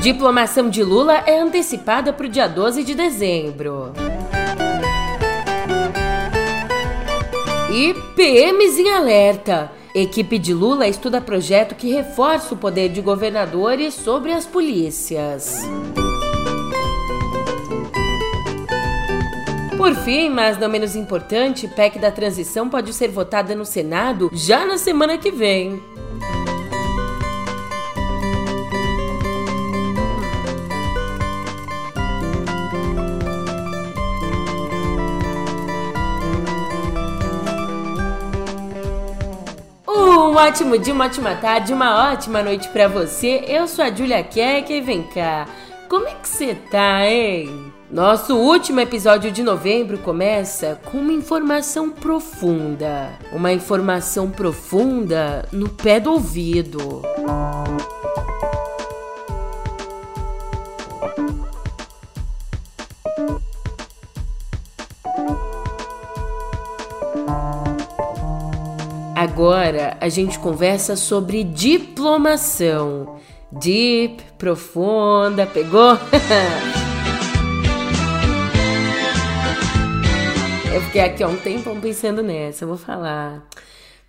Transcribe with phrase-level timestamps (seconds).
[0.00, 3.92] Diplomação de Lula é antecipada para o dia 12 de dezembro.
[7.70, 9.70] E PMs em alerta.
[9.94, 15.68] Equipe de Lula estuda projeto que reforça o poder de governadores sobre as polícias.
[19.76, 24.64] Por fim, mas não menos importante, PEC da transição pode ser votada no Senado já
[24.64, 25.82] na semana que vem.
[40.40, 43.44] Ótimo dia, uma ótima tarde, uma ótima noite para você.
[43.46, 45.46] Eu sou a Julia Keck e vem cá.
[45.88, 47.70] Como é que você tá, hein?
[47.90, 53.10] Nosso último episódio de novembro começa com uma informação profunda.
[53.32, 57.02] Uma informação profunda no pé do ouvido.
[70.00, 73.18] A gente conversa sobre diplomação.
[73.50, 75.98] Deep, profunda, pegou?
[80.72, 83.44] Eu fiquei aqui há um tempão pensando nessa, eu vou falar.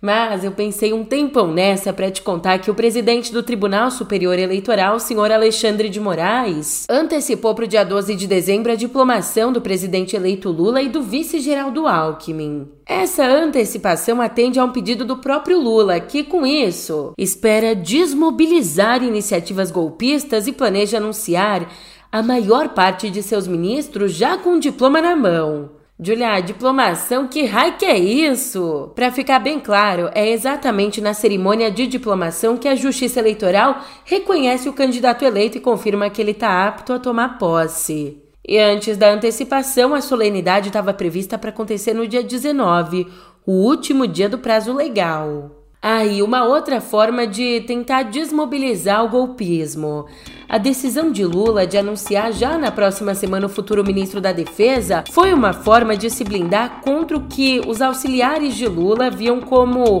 [0.04, 4.36] Mas eu pensei um tempão nessa para te contar que o presidente do Tribunal Superior
[4.36, 9.60] Eleitoral, senhor Alexandre de Moraes, antecipou para o dia 12 de dezembro a diplomação do
[9.60, 12.66] presidente eleito Lula e do vice-geraldo Alckmin.
[12.84, 19.70] Essa antecipação atende a um pedido do próprio Lula, que com isso espera desmobilizar iniciativas
[19.70, 21.70] golpistas e planeja anunciar
[22.10, 25.81] a maior parte de seus ministros já com diploma na mão.
[26.00, 28.90] Julia, diplomação, que raio que é isso?
[28.94, 34.68] Para ficar bem claro, é exatamente na cerimônia de diplomação que a Justiça Eleitoral reconhece
[34.68, 38.20] o candidato eleito e confirma que ele está apto a tomar posse.
[38.44, 43.06] E antes da antecipação, a solenidade estava prevista para acontecer no dia 19,
[43.46, 45.61] o último dia do prazo legal.
[45.84, 50.06] Aí, ah, uma outra forma de tentar desmobilizar o golpismo.
[50.48, 55.02] A decisão de Lula de anunciar já na próxima semana o futuro ministro da Defesa
[55.10, 60.00] foi uma forma de se blindar contra o que os auxiliares de Lula viam como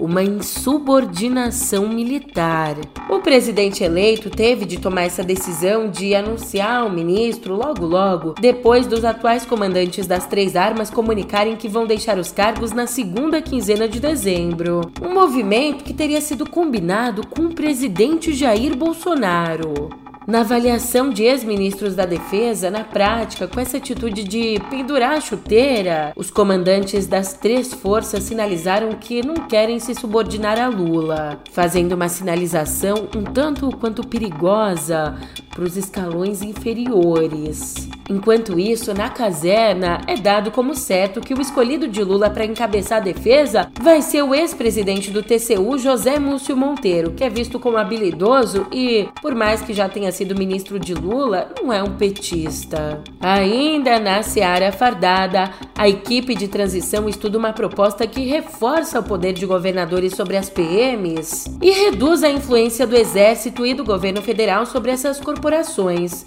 [0.00, 2.76] uma insubordinação militar.
[3.08, 8.86] O presidente eleito teve de tomar essa decisão de anunciar o ministro logo logo, depois
[8.86, 13.88] dos atuais comandantes das três armas comunicarem que vão deixar os cargos na segunda quinzena
[13.88, 14.80] de dezembro.
[15.00, 20.01] Um movimento que teria sido combinado com o presidente Jair Bolsonaro.
[20.24, 26.12] Na avaliação de ex-ministros da Defesa, na prática, com essa atitude de pendurar a chuteira,
[26.14, 32.08] os comandantes das três forças sinalizaram que não querem se subordinar a Lula, fazendo uma
[32.08, 35.18] sinalização um tanto quanto perigosa
[35.50, 37.88] para os escalões inferiores.
[38.08, 42.98] Enquanto isso, na caserna, é dado como certo que o escolhido de Lula para encabeçar
[42.98, 47.76] a defesa vai ser o ex-presidente do TCU, José Múcio Monteiro, que é visto como
[47.76, 53.02] habilidoso e, por mais que já tenha sido ministro de Lula, não é um petista.
[53.20, 59.32] Ainda na seara fardada, a equipe de transição estuda uma proposta que reforça o poder
[59.32, 64.66] de governadores sobre as PMs e reduz a influência do Exército e do governo federal
[64.66, 66.24] sobre essas corporações.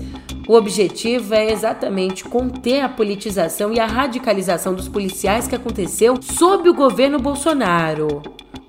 [0.47, 6.69] O objetivo é exatamente conter a politização e a radicalização dos policiais que aconteceu sob
[6.69, 8.21] o governo Bolsonaro.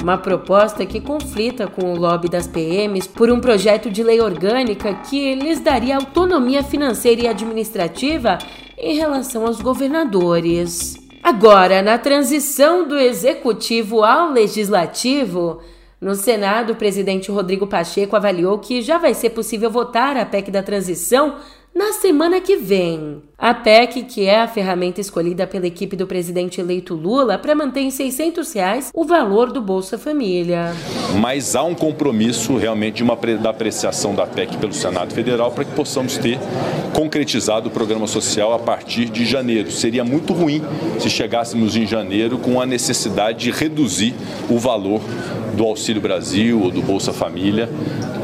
[0.06, 4.94] Uma proposta que conflita com o lobby das PMs por um projeto de lei orgânica
[4.94, 8.38] que lhes daria autonomia financeira e administrativa
[8.78, 10.94] em relação aos governadores.
[11.20, 15.60] Agora, na transição do executivo ao legislativo,
[16.00, 20.52] no Senado, o presidente Rodrigo Pacheco avaliou que já vai ser possível votar a PEC
[20.52, 21.34] da transição
[21.76, 23.22] na semana que vem.
[23.36, 27.80] A PEC, que é a ferramenta escolhida pela equipe do presidente eleito Lula para manter
[27.80, 30.72] em 600 reais o valor do Bolsa Família.
[31.20, 35.66] Mas há um compromisso realmente de uma da apreciação da PEC pelo Senado Federal para
[35.66, 36.38] que possamos ter
[36.94, 39.70] concretizado o programa social a partir de janeiro.
[39.70, 40.62] Seria muito ruim
[40.98, 44.14] se chegássemos em janeiro com a necessidade de reduzir
[44.48, 45.02] o valor
[45.54, 47.68] do Auxílio Brasil ou do Bolsa Família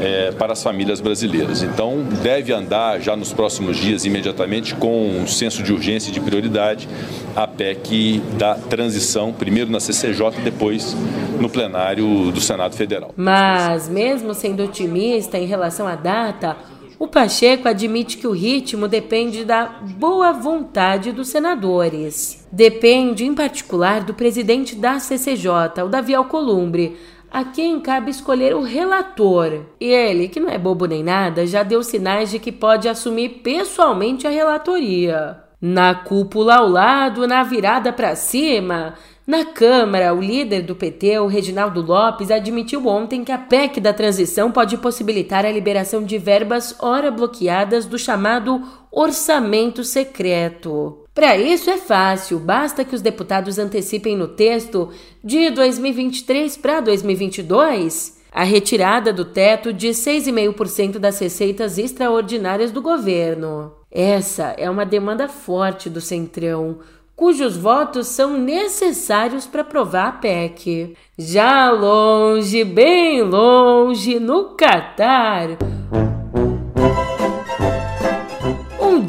[0.01, 1.61] é, para as famílias brasileiras.
[1.61, 3.42] Então, deve andar já nos próximos
[3.77, 6.87] dias, imediatamente, com um senso de urgência e de prioridade,
[7.35, 10.95] a PEC da transição, primeiro na CCJ e depois
[11.39, 13.13] no plenário do Senado Federal.
[13.15, 16.55] Mas, mesmo sendo otimista em relação à data,
[17.03, 22.47] o Pacheco admite que o ritmo depende da boa vontade dos senadores.
[22.51, 26.95] Depende, em particular, do presidente da CCJ, o Davi Alcolumbre,
[27.33, 29.65] a quem cabe escolher o relator.
[29.81, 33.41] E ele, que não é bobo nem nada, já deu sinais de que pode assumir
[33.41, 35.39] pessoalmente a relatoria.
[35.59, 38.93] Na cúpula ao lado, na virada para cima,
[39.25, 43.93] na Câmara, o líder do PT, o Reginaldo Lopes, admitiu ontem que a PEC da
[43.93, 51.02] transição pode possibilitar a liberação de verbas ora bloqueadas do chamado orçamento secreto.
[51.13, 54.89] Para isso é fácil, basta que os deputados antecipem no texto
[55.23, 63.73] de 2023 para 2022 a retirada do teto de 6,5% das receitas extraordinárias do governo.
[63.91, 66.79] Essa é uma demanda forte do Centrão,
[67.15, 70.97] cujos votos são necessários para aprovar a PEC.
[71.15, 75.59] Já longe, bem longe, no Catar,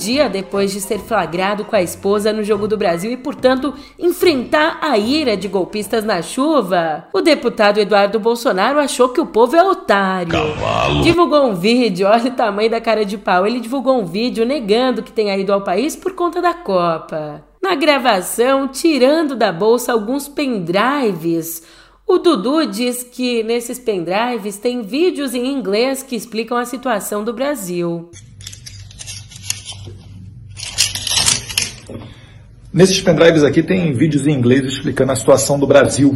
[0.04, 4.78] dia depois de ser flagrado com a esposa no Jogo do Brasil e, portanto, enfrentar
[4.82, 9.62] a ira de golpistas na chuva, o deputado Eduardo Bolsonaro achou que o povo é
[9.62, 10.32] otário.
[10.32, 11.02] Cavalo.
[11.02, 13.46] Divulgou um vídeo, olha o tamanho da cara de pau.
[13.46, 17.42] Ele divulgou um vídeo negando que tenha ido ao país por conta da Copa.
[17.62, 21.62] Na gravação, tirando da bolsa alguns pendrives.
[22.06, 27.32] O Dudu diz que nesses pendrives tem vídeos em inglês que explicam a situação do
[27.32, 28.10] Brasil.
[32.74, 36.12] Nesses pendrives aqui tem vídeos em inglês explicando a situação do Brasil.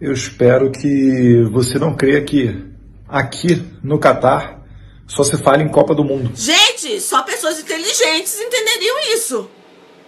[0.00, 2.64] Eu espero que você não creia que
[3.08, 4.62] aqui no Catar
[5.04, 6.30] só se fala em Copa do Mundo.
[6.36, 9.50] Gente, só pessoas inteligentes entenderiam isso.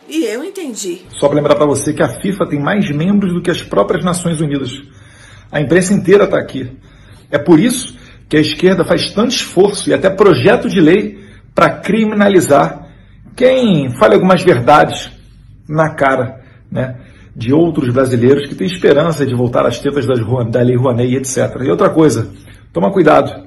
[0.08, 1.02] E eu entendi.
[1.18, 4.04] Só para lembrar para você que a FIFA tem mais membros do que as próprias
[4.04, 4.70] Nações Unidas.
[5.50, 6.70] A imprensa inteira está aqui.
[7.28, 7.96] É por isso
[8.28, 11.18] que a esquerda faz tanto esforço e até projeto de lei
[11.52, 12.88] para criminalizar
[13.34, 15.12] quem fale algumas verdades
[15.68, 16.40] na cara
[16.70, 16.96] né,
[17.34, 20.20] de outros brasileiros que têm esperança de voltar às tetas das,
[20.50, 21.62] da Lei Rouanet, etc.
[21.62, 22.30] E outra coisa,
[22.72, 23.44] toma cuidado.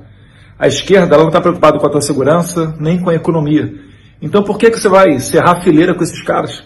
[0.59, 3.73] A esquerda ela não está preocupada com a tua segurança nem com a economia.
[4.21, 6.63] Então por que, que você vai serrar fileira com esses caras?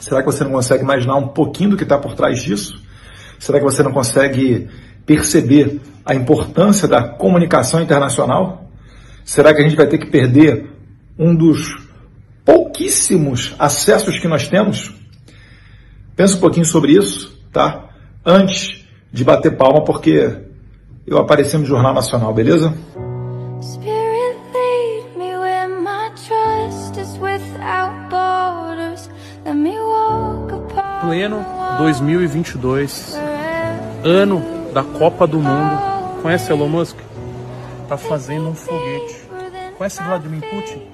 [0.00, 2.82] Será que você não consegue imaginar um pouquinho do que está por trás disso?
[3.38, 4.68] Será que você não consegue
[5.06, 8.68] perceber a importância da comunicação internacional?
[9.24, 10.70] Será que a gente vai ter que perder
[11.18, 11.83] um dos
[12.44, 14.94] pouquíssimos acessos que nós temos?
[16.16, 17.90] Pensa um pouquinho sobre isso, tá?
[18.24, 20.40] Antes de bater palma, porque
[21.06, 22.74] eu apareci no Jornal Nacional, beleza?
[31.04, 31.44] pleno
[31.78, 33.14] 2022,
[34.02, 34.42] ano
[34.72, 36.22] da Copa do Mundo.
[36.22, 36.96] Conhece Elon Musk?
[37.88, 39.22] Tá fazendo um foguete.
[39.76, 40.93] Conhece Vladimir Putin?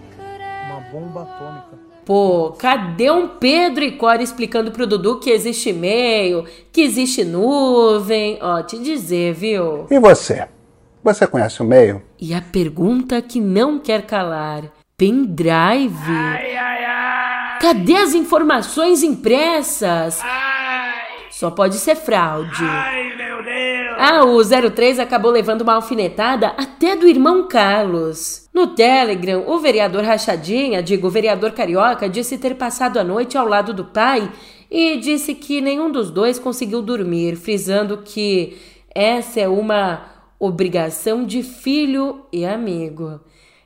[0.92, 1.90] Bomba atômica.
[2.04, 8.38] Pô, cadê um Pedro e Cora explicando pro Dudu que existe e-mail, que existe nuvem?
[8.40, 9.86] Ó, te dizer, viu?
[9.90, 10.48] E você?
[11.04, 12.02] Você conhece o e-mail?
[12.18, 14.64] E a pergunta que não quer calar:
[14.96, 16.10] pendrive?
[16.10, 17.58] Ai, ai, ai.
[17.60, 20.20] Cadê as informações impressas?
[20.22, 20.50] Ai.
[21.30, 22.64] Só pode ser fraude.
[22.64, 23.69] Ai, meu Deus!
[24.02, 28.48] Ah, o 03 acabou levando uma alfinetada até do irmão Carlos.
[28.50, 33.74] No Telegram, o vereador Rachadinha, digo, vereador carioca, disse ter passado a noite ao lado
[33.74, 34.32] do pai
[34.70, 38.56] e disse que nenhum dos dois conseguiu dormir, frisando que
[38.94, 40.06] essa é uma
[40.38, 43.20] obrigação de filho e amigo.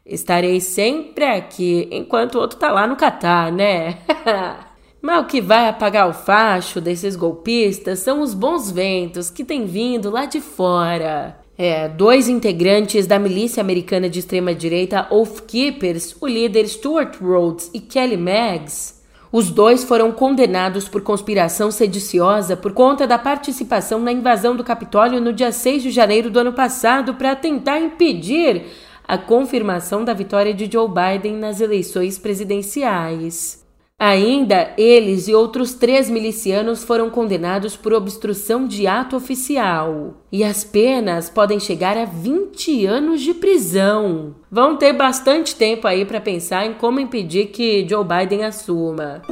[0.05, 3.99] Estarei sempre aqui enquanto o outro tá lá no Catar, né?
[5.05, 9.67] Mas o que vai apagar o facho desses golpistas são os bons ventos que têm
[9.67, 11.37] vindo lá de fora.
[11.59, 17.81] É, dois integrantes da milícia americana de extrema-direita Oath Keepers, o líder Stuart Rhodes e
[17.81, 24.57] Kelly Meggs, os dois foram condenados por conspiração sediciosa por conta da participação na invasão
[24.57, 28.63] do Capitólio no dia 6 de janeiro do ano passado para tentar impedir
[29.07, 33.64] a confirmação da vitória de Joe Biden nas eleições presidenciais.
[33.99, 40.15] Ainda, eles e outros três milicianos foram condenados por obstrução de ato oficial.
[40.33, 44.35] E as penas podem chegar a 20 anos de prisão.
[44.51, 49.23] Vão ter bastante tempo aí para pensar em como impedir que Joe Biden assuma.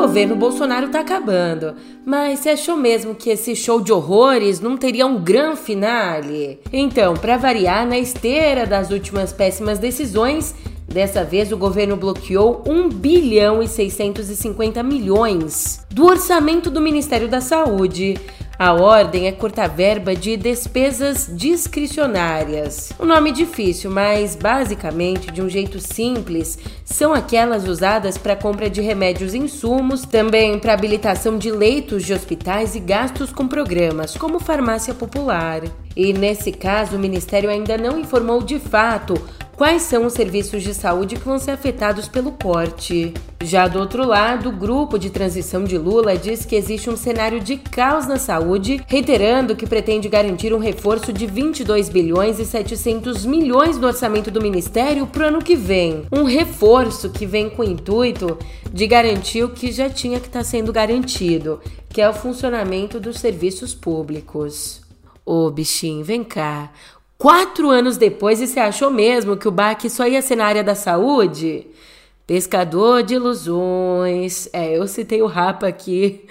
[0.00, 1.74] Governo Bolsonaro tá acabando.
[2.06, 6.58] Mas você achou mesmo que esse show de horrores não teria um grande finale?
[6.72, 10.54] Então, para variar, na esteira das últimas péssimas decisões,
[10.92, 17.40] Dessa vez, o governo bloqueou 1 bilhão e 650 milhões do orçamento do Ministério da
[17.40, 18.18] Saúde.
[18.60, 22.92] A ordem é cortar verba de despesas discricionárias.
[23.00, 28.82] Um nome difícil, mas basicamente, de um jeito simples, são aquelas usadas para compra de
[28.82, 34.38] remédios e insumos, também para habilitação de leitos de hospitais e gastos com programas, como
[34.38, 35.62] farmácia popular.
[35.96, 39.14] E nesse caso, o Ministério ainda não informou de fato
[39.60, 43.12] quais são os serviços de saúde que vão ser afetados pelo corte.
[43.44, 47.38] Já do outro lado, o grupo de transição de Lula diz que existe um cenário
[47.38, 53.26] de caos na saúde, reiterando que pretende garantir um reforço de 22 bilhões e 700
[53.26, 56.06] milhões no orçamento do ministério para o ano que vem.
[56.10, 58.38] Um reforço que vem com o intuito
[58.72, 62.98] de garantir o que já tinha que estar tá sendo garantido, que é o funcionamento
[62.98, 64.80] dos serviços públicos.
[65.22, 66.72] Ô bichinho, vem cá.
[67.20, 70.64] Quatro anos depois, e você achou mesmo que o baque só ia ser na área
[70.64, 71.66] da saúde?
[72.26, 74.48] Pescador de ilusões.
[74.54, 76.24] É, eu citei o Rapa aqui.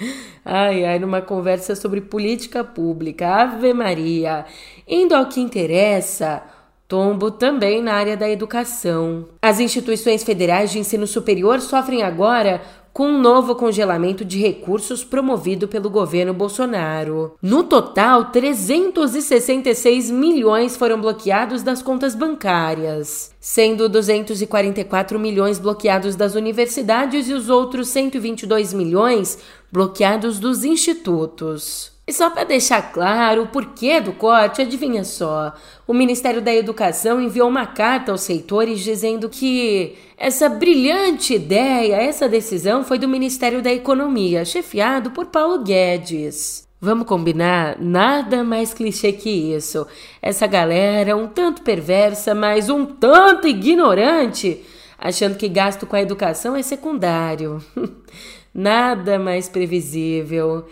[0.44, 3.28] Ai, ai, numa conversa sobre política pública.
[3.28, 4.46] Ave Maria.
[4.88, 6.42] Indo ao que interessa,
[6.88, 9.28] tombo também na área da educação.
[9.44, 12.64] As instituições federais de ensino superior sofrem agora
[13.00, 17.34] com um novo congelamento de recursos promovido pelo governo Bolsonaro.
[17.42, 27.30] No total, 366 milhões foram bloqueados das contas bancárias, sendo 244 milhões bloqueados das universidades
[27.30, 29.40] e os outros 122 milhões
[29.72, 31.98] bloqueados dos institutos.
[32.10, 35.54] E só para deixar claro o porquê do corte, adivinha só:
[35.86, 42.28] o Ministério da Educação enviou uma carta aos reitores dizendo que essa brilhante ideia, essa
[42.28, 46.68] decisão foi do Ministério da Economia, chefiado por Paulo Guedes.
[46.82, 47.78] Vamos combinar?
[47.80, 49.86] Nada mais clichê que isso.
[50.20, 54.64] Essa galera, um tanto perversa, mas um tanto ignorante,
[54.98, 57.64] achando que gasto com a educação é secundário.
[58.52, 60.66] Nada mais previsível.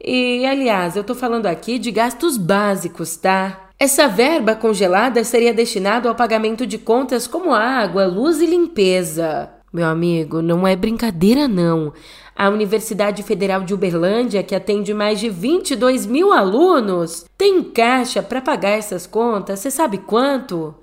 [0.00, 3.68] E, aliás, eu tô falando aqui de gastos básicos, tá?
[3.78, 9.50] Essa verba congelada seria destinada ao pagamento de contas como água, luz e limpeza.
[9.72, 11.92] Meu amigo, não é brincadeira, não.
[12.34, 18.40] A Universidade Federal de Uberlândia, que atende mais de 22 mil alunos, tem caixa para
[18.40, 20.74] pagar essas contas, você sabe quanto?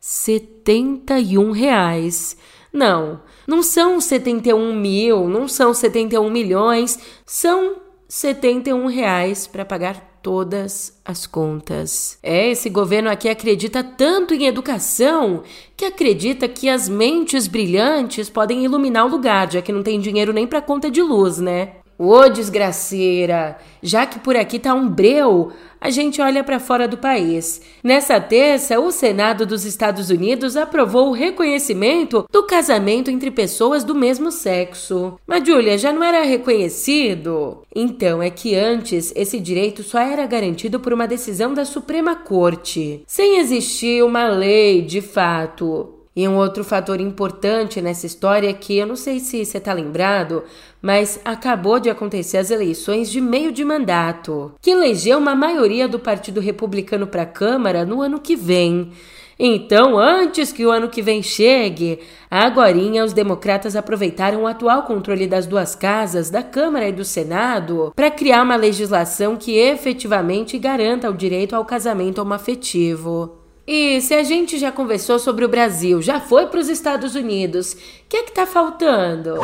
[0.00, 2.36] 71 reais.
[2.72, 11.00] Não, não são 71 mil, não são 71 milhões, são 71 reais para pagar todas
[11.04, 12.18] as contas.
[12.22, 15.42] É, esse governo aqui acredita tanto em educação
[15.76, 20.32] que acredita que as mentes brilhantes podem iluminar o lugar, já que não tem dinheiro
[20.32, 21.76] nem para conta de luz, né?
[21.98, 23.56] Ô desgraceira!
[23.82, 25.50] Já que por aqui tá um breu,
[25.80, 27.62] a gente olha para fora do país.
[27.82, 33.94] Nessa terça, o Senado dos Estados Unidos aprovou o reconhecimento do casamento entre pessoas do
[33.94, 35.18] mesmo sexo.
[35.26, 37.62] Mas, Julia, já não era reconhecido?
[37.74, 43.02] Então, é que antes esse direito só era garantido por uma decisão da Suprema Corte,
[43.06, 45.95] sem existir uma lei de fato.
[46.16, 49.74] E um outro fator importante nessa história é que eu não sei se você está
[49.74, 50.44] lembrado,
[50.80, 55.98] mas acabou de acontecer as eleições de meio de mandato, que elegeu uma maioria do
[55.98, 58.92] Partido Republicano para a Câmara no ano que vem.
[59.38, 61.98] Então, antes que o ano que vem chegue,
[62.30, 67.92] agorinha os democratas aproveitaram o atual controle das duas casas, da Câmara e do Senado,
[67.94, 73.45] para criar uma legislação que efetivamente garanta o direito ao casamento homoafetivo.
[73.66, 77.72] E se a gente já conversou sobre o Brasil, já foi para os Estados Unidos,
[77.72, 77.76] o
[78.08, 79.40] que é que tá faltando?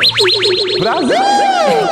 [0.79, 1.15] Brasil!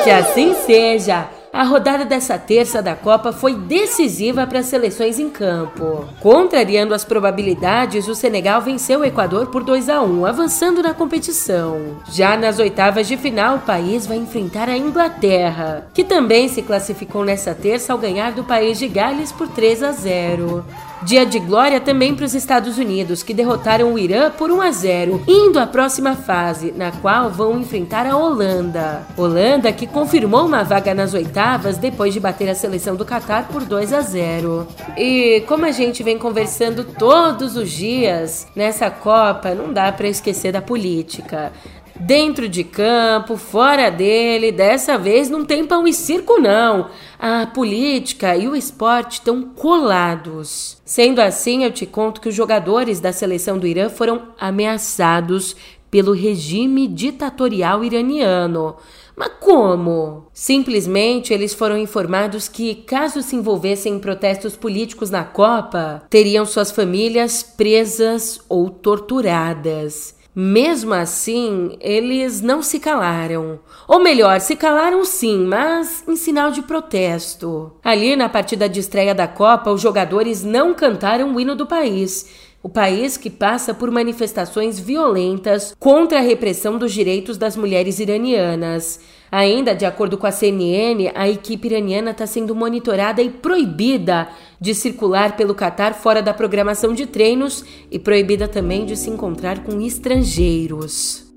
[0.04, 1.28] Que assim seja.
[1.52, 6.08] A rodada dessa terça da Copa foi decisiva para as seleções em campo.
[6.22, 11.98] Contrariando as probabilidades, o Senegal venceu o Equador por 2 a 1, avançando na competição.
[12.10, 17.26] Já nas oitavas de final, o país vai enfrentar a Inglaterra, que também se classificou
[17.26, 20.64] nessa terça ao ganhar do país de Gales por 3 a 0.
[21.04, 24.72] Dia de glória também para os Estados Unidos, que derrotaram o Irã por 1 a
[24.72, 29.02] 0, indo à próxima fase, na qual vão enfrentar a Holanda.
[29.18, 33.66] Holanda que confirmou uma vaga nas oitavas depois de bater a seleção do Catar por
[33.66, 34.68] 2 a 0.
[34.96, 40.52] E como a gente vem conversando todos os dias nessa Copa, não dá para esquecer
[40.52, 41.52] da política.
[42.04, 46.90] Dentro de campo, fora dele, dessa vez não tem pão e circo, não.
[47.20, 50.82] A política e o esporte estão colados.
[50.84, 55.56] Sendo assim, eu te conto que os jogadores da seleção do Irã foram ameaçados
[55.92, 58.78] pelo regime ditatorial iraniano.
[59.16, 60.26] Mas como?
[60.34, 66.72] Simplesmente eles foram informados que, caso se envolvessem em protestos políticos na Copa, teriam suas
[66.72, 70.20] famílias presas ou torturadas.
[70.34, 73.60] Mesmo assim, eles não se calaram.
[73.88, 77.74] Ou melhor, se calaram sim, mas em sinal de protesto.
[77.84, 82.26] Ali, na partida de estreia da Copa, os jogadores não cantaram o hino do país
[82.64, 89.00] o país que passa por manifestações violentas contra a repressão dos direitos das mulheres iranianas.
[89.32, 94.28] Ainda, de acordo com a CNN, a equipe iraniana está sendo monitorada e proibida
[94.60, 99.64] de circular pelo Catar fora da programação de treinos e proibida também de se encontrar
[99.64, 101.31] com estrangeiros.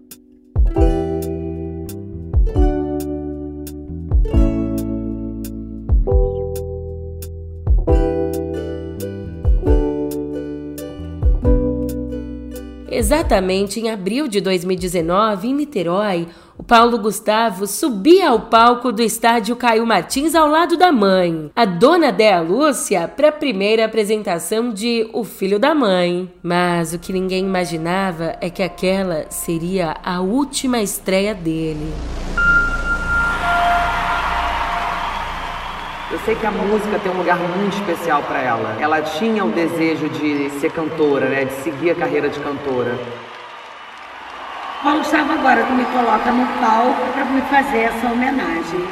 [12.90, 19.56] Exatamente em abril de 2019, em Niterói, o Paulo Gustavo subia ao palco do estádio
[19.56, 25.08] Caio Martins ao lado da mãe, a dona Dea Lúcia, para a primeira apresentação de
[25.12, 26.30] O Filho da Mãe.
[26.42, 31.92] Mas o que ninguém imaginava é que aquela seria a última estreia dele.
[36.14, 38.76] Eu sei que a música tem um lugar muito especial para ela.
[38.78, 41.44] Ela tinha o desejo de ser cantora, né?
[41.44, 42.97] De seguir a carreira de cantora.
[44.80, 48.87] Paulo Gustavo agora tu me coloca no palco para me fazer essa homenagem.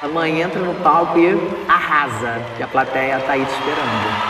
[0.00, 4.29] A mãe entra no palco e arrasa, e a plateia tá aí te esperando.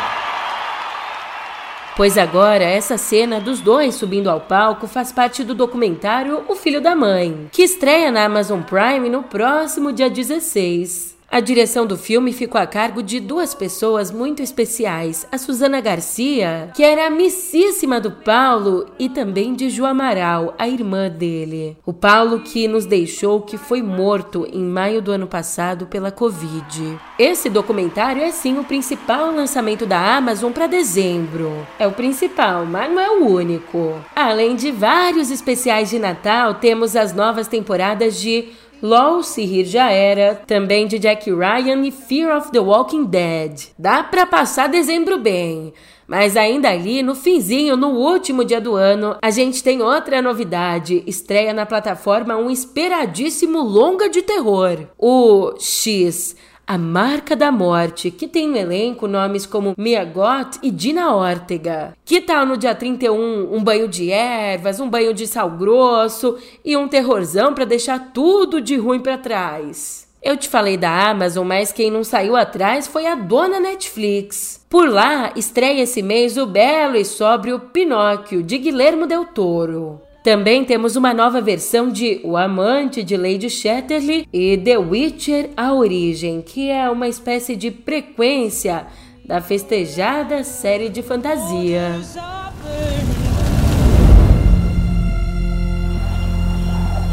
[2.00, 6.80] Pois agora essa cena dos dois subindo ao palco faz parte do documentário O Filho
[6.80, 11.19] da Mãe, que estreia na Amazon Prime no próximo dia 16.
[11.32, 16.72] A direção do filme ficou a cargo de duas pessoas muito especiais: a Susana Garcia,
[16.74, 21.76] que era amicíssima do Paulo, e também de Ju Amaral, a irmã dele.
[21.86, 26.98] O Paulo que nos deixou que foi morto em maio do ano passado pela Covid.
[27.16, 31.64] Esse documentário é sim o principal lançamento da Amazon para dezembro.
[31.78, 33.94] É o principal, mas não é o único.
[34.16, 38.48] Além de vários especiais de Natal, temos as novas temporadas de
[38.82, 43.68] LOL Se Rir Já Era, também de Jack Ryan e Fear of the Walking Dead.
[43.78, 45.72] Dá pra passar dezembro bem.
[46.06, 51.04] Mas ainda ali, no finzinho, no último dia do ano, a gente tem outra novidade.
[51.06, 54.86] Estreia na plataforma um esperadíssimo longa de terror.
[54.98, 56.34] O X
[56.66, 61.96] a Marca da Morte, que tem no elenco nomes como Mia Goth e Dina Ortega.
[62.04, 66.76] Que tal no dia 31 um banho de ervas, um banho de sal grosso e
[66.76, 70.08] um terrorzão para deixar tudo de ruim para trás?
[70.22, 74.64] Eu te falei da Amazon, mas quem não saiu atrás foi a dona Netflix.
[74.68, 80.00] Por lá, estreia esse mês o belo e sóbrio Pinóquio, de Guilhermo Del Toro.
[80.22, 85.72] Também temos uma nova versão de O Amante de Lady Chatterley e The Witcher A
[85.72, 88.86] Origem, que é uma espécie de frequência
[89.24, 91.98] da festejada série de fantasia.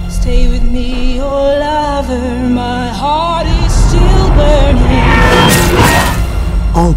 [0.09, 4.01] Stay with me, oh lover, my heart is still
[4.35, 4.97] burning.
[6.75, 6.93] All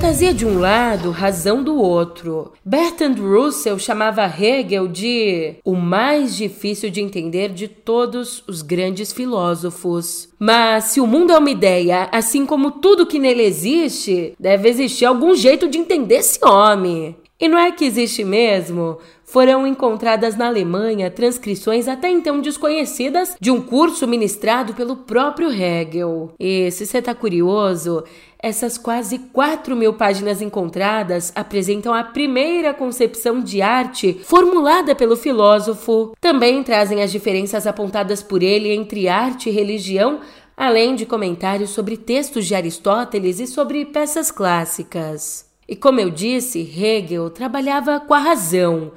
[0.00, 2.54] Fantasia de um lado, razão do outro.
[2.64, 10.30] Bertrand Russell chamava Hegel de o mais difícil de entender de todos os grandes filósofos.
[10.38, 15.04] Mas se o mundo é uma ideia, assim como tudo que nele existe, deve existir
[15.04, 17.14] algum jeito de entender esse homem.
[17.40, 18.98] E não é que existe mesmo?
[19.24, 26.34] Foram encontradas na Alemanha transcrições até então desconhecidas de um curso ministrado pelo próprio Hegel.
[26.38, 28.04] E se você está curioso,
[28.42, 36.14] essas quase 4 mil páginas encontradas apresentam a primeira concepção de arte formulada pelo filósofo.
[36.20, 40.20] Também trazem as diferenças apontadas por ele entre arte e religião,
[40.54, 45.49] além de comentários sobre textos de Aristóteles e sobre peças clássicas.
[45.70, 48.90] E como eu disse, Hegel trabalhava com a razão.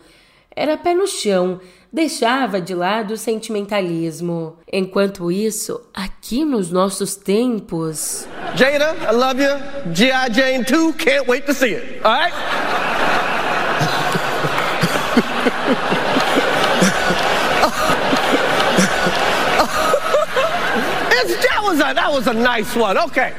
[0.56, 4.58] Era pé no chão, deixava de lado o sentimentalismo.
[4.72, 8.28] Enquanto isso, aqui nos nossos tempos.
[8.56, 9.52] Jada, I love you.
[9.94, 10.32] G.I.
[10.32, 12.04] Jane 2, can't wait to see it.
[12.04, 12.34] All right?
[21.44, 22.98] that was a that was a nice one.
[22.98, 23.34] Okay.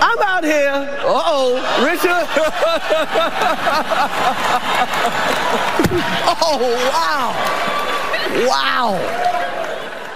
[0.00, 0.72] I'm out here.
[1.04, 2.26] Uh oh, Richard.
[6.42, 6.58] oh,
[6.90, 7.34] wow.
[8.46, 8.96] Wow.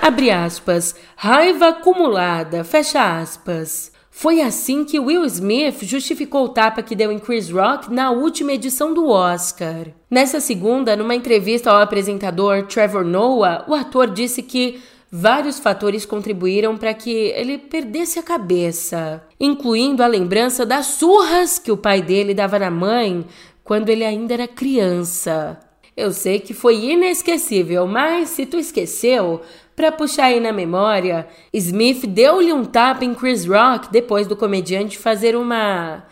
[0.00, 0.94] Abre aspas.
[1.16, 2.64] Raiva acumulada.
[2.64, 3.92] Fecha aspas.
[4.16, 8.52] Foi assim que Will Smith justificou o tapa que deu em Chris Rock na última
[8.52, 9.88] edição do Oscar.
[10.08, 16.76] Nessa segunda, numa entrevista ao apresentador Trevor Noah, o ator disse que vários fatores contribuíram
[16.76, 22.34] para que ele perdesse a cabeça, incluindo a lembrança das surras que o pai dele
[22.34, 23.24] dava na mãe
[23.62, 25.58] quando ele ainda era criança.
[25.96, 29.40] Eu sei que foi inesquecível, mas se tu esqueceu,
[29.76, 34.98] para puxar aí na memória, Smith deu-lhe um tapa em Chris Rock depois do comediante
[34.98, 36.04] fazer uma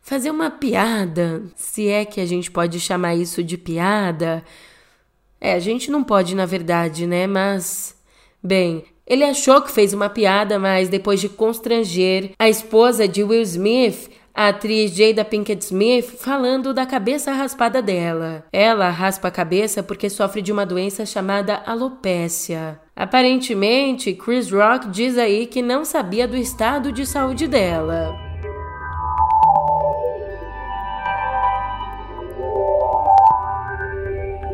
[0.00, 4.42] fazer uma piada, se é que a gente pode chamar isso de piada.
[5.38, 7.26] É, a gente não pode, na verdade, né?
[7.26, 7.94] Mas
[8.42, 13.40] bem, ele achou que fez uma piada, mas depois de constranger a esposa de Will
[13.42, 18.44] Smith, a atriz Jada Pinkett Smith falando da cabeça raspada dela.
[18.52, 22.78] Ela raspa a cabeça porque sofre de uma doença chamada alopécia.
[22.94, 28.27] Aparentemente, Chris Rock diz aí que não sabia do estado de saúde dela.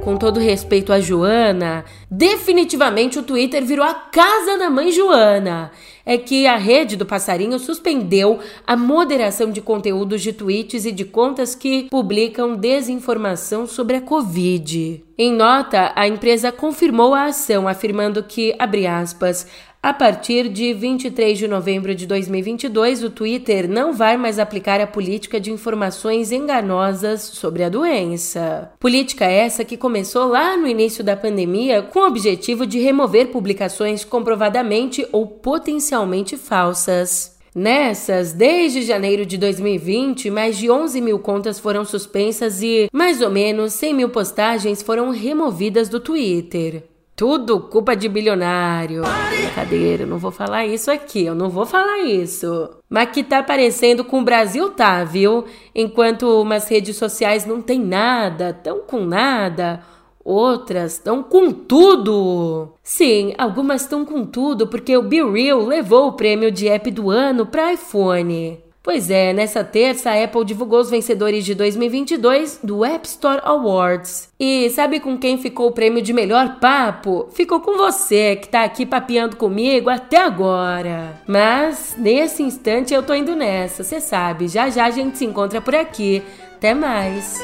[0.04, 5.72] Com todo respeito a Joana, definitivamente o Twitter virou a casa da mãe Joana.
[6.04, 11.06] É que a rede do passarinho suspendeu a moderação de conteúdos de tweets e de
[11.06, 15.02] contas que publicam desinformação sobre a Covid.
[15.16, 19.46] Em nota, a empresa confirmou a ação, afirmando que, abre aspas,
[19.84, 24.86] a partir de 23 de novembro de 2022, o Twitter não vai mais aplicar a
[24.86, 28.72] política de informações enganosas sobre a doença.
[28.80, 34.06] Política essa que começou lá no início da pandemia com o objetivo de remover publicações
[34.06, 37.36] comprovadamente ou potencialmente falsas.
[37.54, 43.28] Nessas, desde janeiro de 2020, mais de 11 mil contas foram suspensas e mais ou
[43.28, 46.84] menos 100 mil postagens foram removidas do Twitter.
[47.16, 49.02] Tudo culpa de bilionário.
[49.30, 52.70] Brincadeira, eu não vou falar isso aqui, eu não vou falar isso.
[52.88, 55.44] Mas que tá parecendo com o Brasil tá, viu?
[55.72, 59.80] Enquanto umas redes sociais não tem nada, tão com nada,
[60.24, 62.74] outras estão com tudo.
[62.82, 67.10] Sim, algumas estão com tudo porque o Be Real levou o prêmio de app do
[67.10, 68.58] ano para iPhone.
[68.84, 74.28] Pois é, nessa terça a Apple divulgou os vencedores de 2022 do App Store Awards.
[74.38, 77.26] E sabe com quem ficou o prêmio de melhor papo?
[77.32, 81.18] Ficou com você, que tá aqui papeando comigo até agora.
[81.26, 84.48] Mas nesse instante eu tô indo nessa, você sabe.
[84.48, 86.22] Já já a gente se encontra por aqui.
[86.54, 87.42] Até mais.